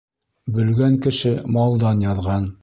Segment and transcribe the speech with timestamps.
[0.55, 2.51] Бөлгән кеше малдан яҙған.